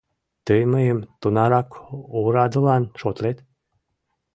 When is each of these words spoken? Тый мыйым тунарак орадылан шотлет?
Тый 0.45 0.61
мыйым 0.71 0.99
тунарак 1.21 1.69
орадылан 2.23 2.83
шотлет? 2.99 3.37